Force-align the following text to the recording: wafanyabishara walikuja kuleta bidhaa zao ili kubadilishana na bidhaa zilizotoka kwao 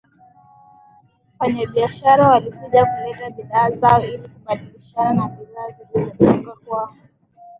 wafanyabishara 1.39 2.27
walikuja 2.29 2.85
kuleta 2.85 3.29
bidhaa 3.29 3.69
zao 3.69 4.03
ili 4.05 4.29
kubadilishana 4.29 5.13
na 5.13 5.27
bidhaa 5.27 5.67
zilizotoka 5.67 6.51
kwao 6.65 6.95